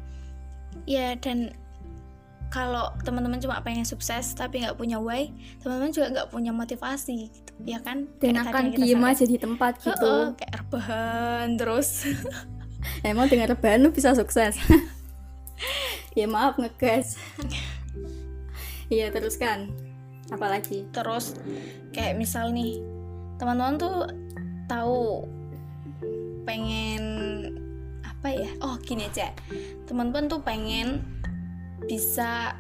[0.84, 1.56] Ya dan
[2.52, 7.52] kalau teman-teman cuma pengen sukses tapi nggak punya why teman-teman juga nggak punya motivasi gitu
[7.64, 9.96] ya kan Dan Kayak akan diem aja di tempat gitu.
[9.96, 12.04] Heeh, kayak rebahan terus
[13.02, 14.58] Emang dengan rebahan lu bisa sukses?
[16.18, 17.18] ya maaf ngegas.
[18.90, 19.74] Iya teruskan.
[20.30, 20.90] Apalagi?
[20.90, 21.38] terus
[21.94, 22.82] kayak misal nih
[23.38, 23.98] teman-teman tuh
[24.66, 25.26] tahu
[26.50, 27.15] pengen
[28.26, 28.50] apa ya?
[28.66, 29.30] Oh gini aja.
[29.86, 31.06] Teman-teman tuh pengen
[31.86, 32.58] bisa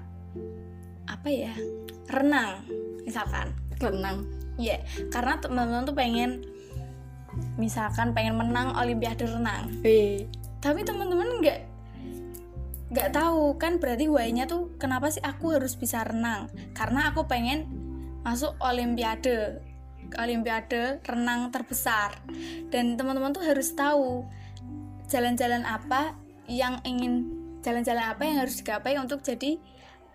[1.09, 1.57] apa ya
[2.05, 2.61] renang
[3.01, 3.49] misalkan.
[3.81, 4.29] Renang.
[4.61, 4.77] ya
[5.09, 6.45] karena teman-teman tuh pengen
[7.57, 9.73] misalkan pengen menang olimpiade renang.
[9.81, 10.29] Wih,
[10.61, 11.59] tapi teman-teman nggak
[12.93, 16.45] nggak tahu kan berarti why-nya tuh kenapa sih aku harus bisa renang?
[16.77, 17.65] Karena aku pengen
[18.21, 19.65] masuk olimpiade
[20.13, 22.21] olimpiade renang terbesar.
[22.69, 24.29] Dan teman-teman tuh harus tahu
[25.07, 26.13] jalan-jalan apa
[26.45, 27.29] yang ingin
[27.65, 29.57] jalan-jalan apa yang harus digapai untuk jadi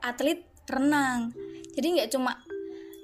[0.00, 1.34] atlet renang
[1.74, 2.38] jadi nggak cuma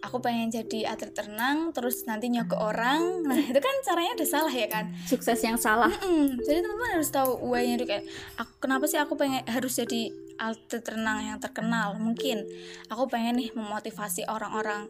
[0.06, 4.54] aku pengen jadi atlet renang terus nanti nyogok orang nah itu kan caranya udah salah
[4.54, 5.90] ya kan sukses yang salah.
[5.90, 6.38] Mm-mm.
[6.46, 8.04] Jadi teman-teman harus tahu why-nya tuh kayak
[8.38, 11.98] aku, kenapa sih aku pengen harus jadi atlet renang yang terkenal?
[11.98, 12.46] Mungkin
[12.86, 14.86] aku pengen nih memotivasi orang-orang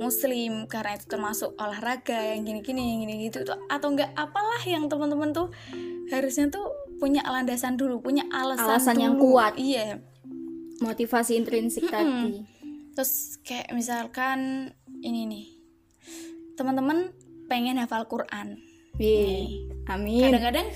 [0.00, 5.36] muslim karena itu termasuk olahraga yang gini-gini yang gini gitu atau enggak apalah yang teman-teman
[5.36, 5.52] tuh
[6.08, 9.36] harusnya tuh punya landasan dulu, punya alasan, Alasan yang dulu.
[9.36, 9.54] kuat.
[9.54, 10.00] Iya.
[10.78, 11.92] Motivasi intrinsik Mm-mm.
[11.92, 12.42] tadi.
[12.92, 15.46] Terus kayak misalkan ini nih.
[16.54, 17.10] Teman-teman
[17.46, 18.58] pengen hafal Quran.
[18.94, 20.28] Wih, amin.
[20.28, 20.68] kadang-kadang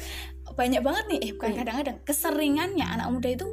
[0.52, 1.58] banyak banget nih eh bukan Iya.
[1.60, 3.44] kadang-kadang keseringannya anak muda itu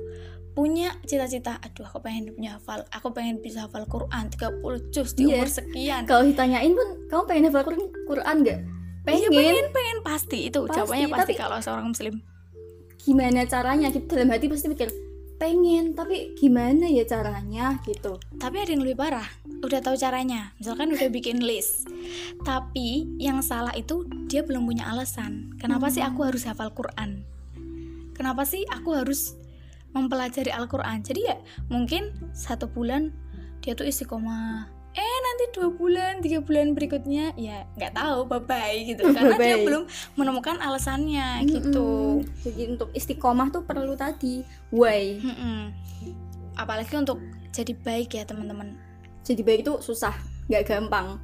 [0.53, 5.27] punya cita-cita aduh aku pengen punya hafal aku pengen bisa hafal Quran 30 juz di
[5.27, 5.35] Iya.
[5.35, 8.59] umur sekian Kalau ditanyain pun, kamu pengen hafal Quran, Quran nggak?
[9.03, 9.31] Iya, Pengen.
[9.31, 9.97] pengen pengen.
[10.01, 10.47] Pasti.
[10.47, 12.15] Itu Pasti, jawabannya pasti tapi- kalau seorang muslim.
[12.99, 13.91] Gimana caranya?
[13.91, 14.87] Kita dalam hati pasti mikir,
[15.35, 17.83] pengen, tapi gimana ya caranya?
[17.83, 18.15] Gitu.
[18.39, 19.27] tapi ada yang lebih parah.
[19.59, 20.51] Udah tahu caranya.
[20.55, 21.87] Misalkan udah bikin list.
[22.43, 25.51] Tapi yang salah itu dia belum punya alasan.
[25.59, 27.23] Kenapa sih aku harus hafal Quran?
[28.13, 29.35] Kenapa sih aku harus
[29.91, 31.03] mempelajari Al-Quran?
[31.03, 33.11] Jadi ya mungkin satu bulan
[33.59, 34.67] dia tuh istiqomah
[35.43, 39.65] nanti dua bulan tiga bulan berikutnya ya nggak tahu bye bye gitu karena dia Bye-bye.
[39.67, 39.83] belum
[40.15, 42.41] menemukan alasannya gitu Mm-mm.
[42.47, 45.19] Jadi untuk istiqomah tuh perlu tadi, why.
[45.19, 45.75] Mm-mm.
[46.55, 47.19] apalagi untuk
[47.51, 48.79] jadi baik ya teman-teman
[49.27, 50.13] Jadi baik itu susah,
[50.47, 51.19] nggak gampang.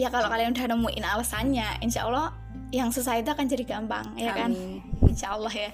[0.00, 2.32] ya kalau kalian udah nemuin alasannya insya Allah
[2.72, 4.80] yang susah itu akan jadi gampang ya kan Amin.
[5.04, 5.68] insya Allah ya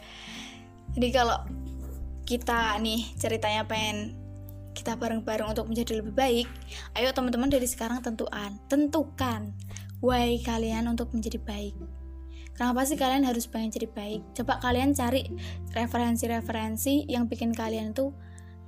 [0.99, 1.39] jadi kalau
[2.27, 4.19] kita nih ceritanya pengen
[4.79, 6.47] kita bareng-bareng untuk menjadi lebih baik
[6.95, 9.51] ayo teman-teman dari sekarang tentuan tentukan
[9.99, 11.75] why kalian untuk menjadi baik.
[12.55, 14.35] Kenapa sih kalian harus pengen jadi baik?
[14.35, 15.31] Coba kalian cari
[15.71, 18.11] referensi-referensi yang bikin kalian tuh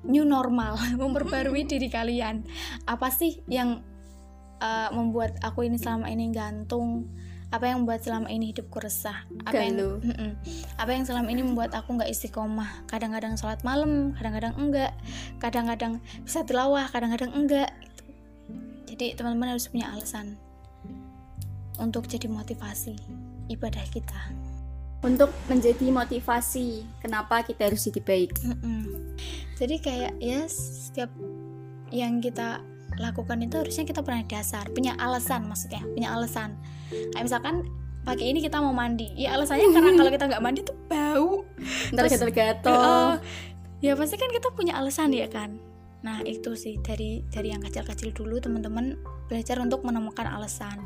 [0.06, 2.46] new normal memperbarui diri kalian.
[2.86, 3.82] Apa sih yang
[4.62, 7.10] uh, membuat aku ini selama ini gantung
[7.50, 9.98] apa yang membuat selama ini hidupku resah apa yang Galuh.
[10.06, 10.32] Mm-mm.
[10.78, 14.94] apa yang selama ini membuat aku nggak istiqomah kadang-kadang sholat malam kadang-kadang enggak
[15.42, 18.02] kadang-kadang bisa tilawah kadang-kadang enggak gitu.
[18.94, 20.38] jadi teman-teman harus punya alasan
[21.82, 22.94] untuk jadi motivasi
[23.50, 24.20] ibadah kita
[25.00, 28.36] Untuk menjadi motivasi, kenapa kita harus jadi baik.
[28.44, 29.16] Mm-mm.
[29.56, 31.08] jadi kayak ya setiap
[31.88, 32.60] yang kita
[33.00, 36.58] lakukan itu harusnya kita punya dasar punya alasan maksudnya punya alasan
[36.90, 37.64] kayak misalkan
[38.02, 39.12] pagi ini kita mau mandi.
[39.16, 41.44] Ya alasannya karena kalau kita nggak mandi tuh bau.
[41.92, 42.74] Ntar gatel-gatel.
[42.74, 43.14] Eh,
[43.84, 45.60] ya pasti kan kita punya alasan ya kan?
[46.00, 48.96] Nah itu sih dari dari yang kecil-kecil dulu teman-teman
[49.28, 50.80] belajar untuk menemukan alasan.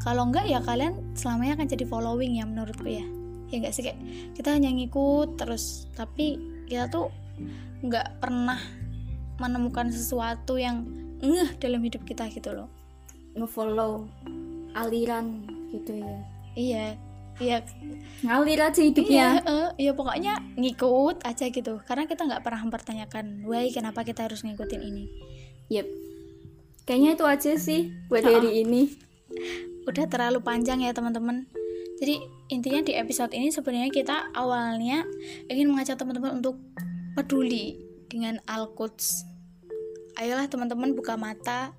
[0.00, 3.04] Kalau enggak ya kalian selamanya akan jadi following ya menurutku ya.
[3.52, 3.98] Ya enggak sih kayak
[4.36, 7.12] kita hanya ngikut terus tapi kita tuh
[7.84, 8.58] nggak pernah
[9.38, 10.82] menemukan sesuatu yang
[11.22, 12.72] ngeh dalam hidup kita gitu loh.
[13.36, 14.08] Ngefollow
[14.72, 16.14] aliran gitu ya.
[16.52, 16.86] iya
[17.38, 17.62] iya
[18.20, 19.26] Ngalir aja Iya, hidupnya.
[19.46, 21.78] eh, ya pokoknya ngikut aja gitu.
[21.86, 25.06] Karena kita nggak pernah mempertanyakan, why kenapa kita harus ngikutin ini.
[25.70, 25.86] Yep.
[26.82, 28.32] Kayaknya itu aja sih buat Oh.
[28.32, 28.90] hari ini.
[29.86, 31.46] Udah terlalu panjang ya teman-teman.
[31.98, 35.06] Jadi intinya di episode ini sebenarnya kita awalnya
[35.46, 36.58] ingin mengajak teman-teman untuk
[37.14, 39.22] peduli dengan Al-Quds.
[40.16, 41.70] Ayolah teman-teman buka mata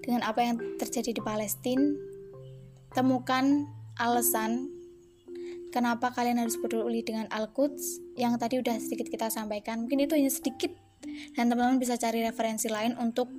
[0.00, 1.92] dengan apa yang terjadi di Palestina.
[2.98, 4.74] Temukan alasan
[5.70, 9.86] kenapa kalian harus peduli dengan Al-Quds yang tadi udah sedikit kita sampaikan.
[9.86, 10.74] Mungkin itu hanya sedikit
[11.38, 13.30] dan teman-teman bisa cari referensi lain untuk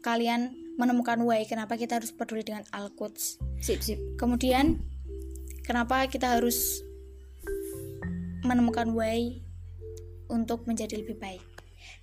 [0.00, 3.44] kalian menemukan why kenapa kita harus peduli dengan Al-Quds.
[3.60, 4.00] Sip sip.
[4.16, 4.80] Kemudian
[5.68, 6.80] kenapa kita harus
[8.40, 9.36] menemukan why
[10.32, 11.44] untuk menjadi lebih baik.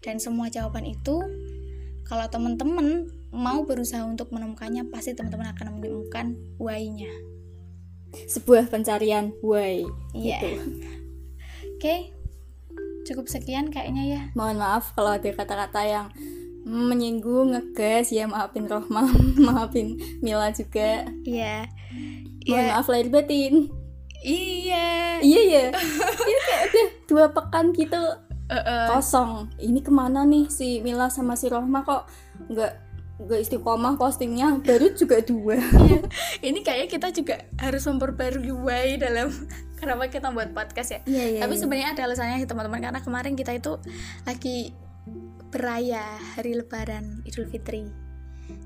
[0.05, 1.17] Dan semua jawaban itu
[2.05, 7.09] kalau teman-teman mau berusaha untuk menemukannya pasti teman-teman akan menemukan why-nya.
[8.27, 9.87] Sebuah pencarian why.
[10.11, 10.39] Iya.
[10.43, 10.47] Gitu.
[11.79, 11.95] Oke.
[13.07, 14.21] Cukup sekian kayaknya ya.
[14.35, 16.07] Mohon maaf kalau ada kata-kata yang
[16.61, 19.09] menyinggung, ngegas, ya maafin Rohma,
[19.47, 21.07] maafin Mila juga.
[21.25, 21.65] Iya.
[22.45, 22.71] Mohon Iya.
[22.75, 23.53] maaf lahir batin.
[24.21, 25.17] Iya.
[25.23, 25.65] Iya ya.
[25.73, 27.97] Ini kayak udah dua pekan gitu
[28.51, 28.85] Eh, eh.
[28.91, 29.47] kosong.
[29.57, 32.11] Ini ke mana nih si Mila sama si Rohma kok
[32.51, 32.90] nggak
[33.21, 35.61] nggak istiqomah postingnya baru juga dua.
[35.61, 36.01] Iya.
[36.41, 39.29] Ini kayaknya kita juga harus memperbarui dalam
[39.79, 40.99] kenapa kita buat podcast ya.
[41.05, 41.39] Iya iya.
[41.45, 43.77] Tapi sebenarnya ada alasannya sih teman-teman karena kemarin kita itu
[44.25, 44.73] lagi
[45.51, 47.85] beraya hari Lebaran Idul Fitri.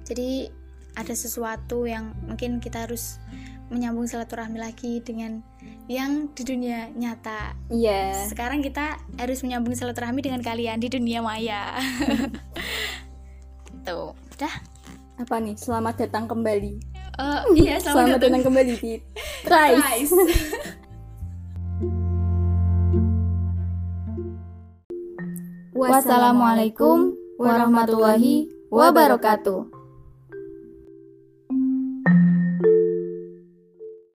[0.06, 0.48] Jadi
[0.96, 3.20] ada sesuatu yang mungkin kita harus
[3.68, 5.42] menyambung silaturahmi lagi dengan
[5.90, 7.58] yang di dunia nyata.
[7.74, 8.30] Iya.
[8.30, 11.74] Sekarang kita harus menyambung silaturahmi dengan kalian di dunia maya.
[13.86, 14.52] Tuh, udah.
[15.16, 15.56] Apa nih?
[15.56, 16.76] Selamat datang kembali.
[17.16, 19.00] Eh, iya, Selamat, selamat, datang kembali di
[19.48, 19.80] Trice.
[19.80, 20.12] Guys.
[25.76, 29.75] Wassalamualaikum warahmatullahi wabarakatuh.